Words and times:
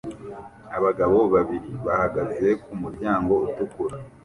Abagabo 0.77 1.17
babiri 1.33 1.71
bahagaze 1.85 2.47
ku 2.63 2.71
muryango 2.81 3.33
utukura 3.47 3.95